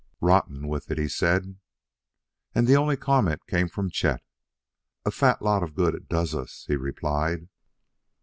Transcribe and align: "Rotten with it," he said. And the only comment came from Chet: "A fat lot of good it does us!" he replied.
"Rotten 0.19 0.67
with 0.67 0.89
it," 0.89 0.97
he 0.97 1.07
said. 1.07 1.57
And 2.55 2.65
the 2.65 2.75
only 2.75 2.97
comment 2.97 3.45
came 3.45 3.67
from 3.69 3.91
Chet: 3.91 4.23
"A 5.05 5.11
fat 5.11 5.43
lot 5.43 5.61
of 5.61 5.75
good 5.75 5.93
it 5.93 6.09
does 6.09 6.33
us!" 6.33 6.65
he 6.67 6.75
replied. 6.75 7.49